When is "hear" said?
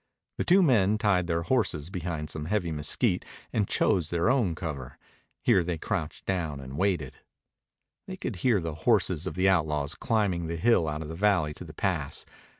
8.37-8.59